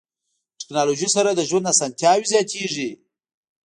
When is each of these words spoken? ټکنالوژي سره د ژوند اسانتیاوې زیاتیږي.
ټکنالوژي 0.59 1.09
سره 1.15 1.29
د 1.33 1.41
ژوند 1.49 1.69
اسانتیاوې 1.73 2.25
زیاتیږي. 2.33 2.89